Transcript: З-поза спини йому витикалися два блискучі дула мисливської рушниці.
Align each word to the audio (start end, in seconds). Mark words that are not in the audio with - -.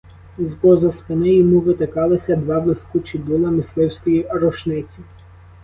З-поза 0.37 0.91
спини 0.91 1.33
йому 1.35 1.59
витикалися 1.59 2.35
два 2.35 2.59
блискучі 2.59 3.17
дула 3.17 3.51
мисливської 3.51 4.27
рушниці. 4.31 4.99